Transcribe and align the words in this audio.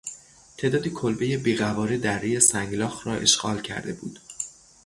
تعدادی 0.57 0.89
کلبهی 0.89 1.37
بیقواره 1.37 1.97
درهی 1.97 2.39
سنگلاخ 2.39 3.07
را 3.07 3.13
اشغال 3.15 3.61
کرده 3.61 3.93
بود. 3.93 4.19